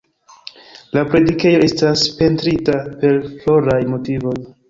[0.97, 4.37] La predikejo estas pentrita per floraj motivoj.